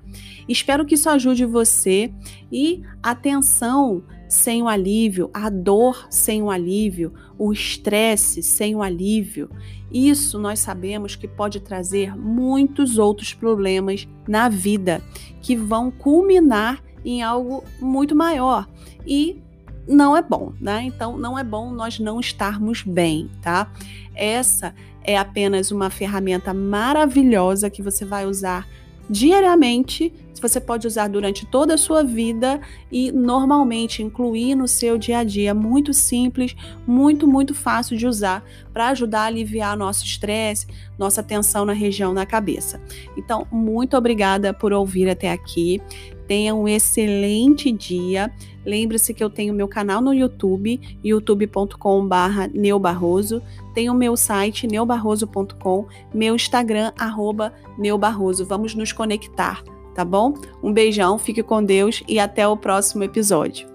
Espero 0.49 0.85
que 0.85 0.95
isso 0.95 1.09
ajude 1.09 1.45
você 1.45 2.13
e 2.51 2.83
atenção 3.03 4.05
sem 4.29 4.63
o 4.63 4.69
alívio, 4.69 5.31
a 5.33 5.49
dor 5.49 6.07
sem 6.11 6.43
o 6.43 6.51
alívio, 6.51 7.13
o 7.39 7.53
estresse 7.53 8.43
sem 8.43 8.75
o 8.75 8.83
alívio. 8.83 9.51
Isso 9.93 10.39
nós 10.39 10.59
sabemos 10.59 11.15
que 11.15 11.29
pode 11.29 11.61
trazer 11.61 12.17
muitos 12.17 12.99
outros 12.99 13.33
problemas 13.33 14.09
na 14.27 14.49
vida 14.49 15.03
que 15.41 15.55
vão 15.55 15.91
culminar 15.91 16.83
em 17.05 17.23
algo 17.23 17.63
muito 17.81 18.17
maior 18.17 18.69
e 19.07 19.43
não 19.87 20.17
é 20.17 20.23
bom, 20.23 20.53
né? 20.61 20.83
Então 20.85 21.19
não 21.19 21.39
é 21.39 21.45
bom 21.45 21.71
nós 21.71 21.99
não 21.99 22.19
estarmos 22.19 22.83
bem, 22.83 23.31
tá? 23.43 23.71
Essa 24.15 24.75
é 25.03 25.17
apenas 25.19 25.71
uma 25.71 25.91
ferramenta 25.91 26.55
maravilhosa 26.55 27.69
que 27.69 27.83
você 27.83 28.05
vai 28.05 28.27
usar 28.27 28.67
diariamente, 29.09 30.13
você 30.41 30.61
pode 30.61 30.87
usar 30.87 31.09
durante 31.09 31.47
toda 31.47 31.75
a 31.75 31.79
sua 31.79 32.03
vida 32.03 32.61
e 32.91 33.13
normalmente 33.13 34.03
incluir 34.03 34.55
no 34.55 34.67
seu 34.67 34.99
dia 34.99 35.19
a 35.19 35.25
dia. 35.25 35.55
Muito 35.55 35.93
simples, 35.93 36.55
muito, 36.87 37.27
muito 37.27 37.55
fácil 37.55 37.97
de 37.97 38.07
usar 38.07 38.45
para 38.73 38.89
ajudar 38.89 39.23
a 39.23 39.27
aliviar 39.27 39.77
nosso 39.77 40.05
estresse, 40.05 40.67
nossa 40.99 41.23
tensão 41.23 41.65
na 41.65 41.73
região 41.73 42.13
da 42.13 42.27
cabeça. 42.27 42.81
Então, 43.17 43.47
muito 43.51 43.97
obrigada 43.97 44.53
por 44.53 44.73
ouvir 44.73 45.09
até 45.09 45.31
aqui. 45.31 45.81
Tenha 46.27 46.55
um 46.55 46.67
excelente 46.67 47.71
dia. 47.71 48.33
Lembre-se 48.65 49.13
que 49.13 49.23
eu 49.23 49.29
tenho 49.29 49.53
meu 49.53 49.69
canal 49.69 50.01
no 50.01 50.15
YouTube, 50.15 50.81
youtube.com/barra 51.05 52.49
neubarroso. 52.49 53.43
Tenho 53.75 53.93
meu 53.93 54.17
site 54.17 54.67
neubarroso.com, 54.67 55.87
meu 56.15 56.35
Instagram 56.35 56.93
arroba 56.99 57.53
neubarroso. 57.77 58.47
Vamos 58.47 58.75
nos 58.75 58.91
conectar, 58.91 59.63
tá 59.95 60.05
bom? 60.05 60.35
Um 60.63 60.73
beijão, 60.73 61.19
fique 61.19 61.43
com 61.43 61.63
Deus 61.63 62.03
e 62.09 62.19
até 62.19 62.47
o 62.47 62.57
próximo 62.57 63.05
episódio. 63.05 63.74